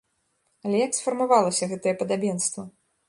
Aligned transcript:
Але 0.67 0.79
як 0.85 0.97
сфармавалася 0.99 1.69
гэтае 1.75 1.95
падабенства? 2.01 2.61